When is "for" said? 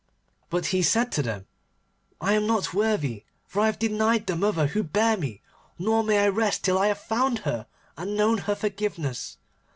3.45-3.59